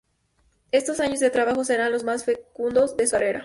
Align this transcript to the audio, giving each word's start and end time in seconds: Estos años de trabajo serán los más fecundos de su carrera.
Estos 0.71 0.99
años 0.99 1.19
de 1.19 1.29
trabajo 1.29 1.63
serán 1.63 1.91
los 1.91 2.03
más 2.03 2.25
fecundos 2.25 2.97
de 2.97 3.05
su 3.05 3.11
carrera. 3.11 3.39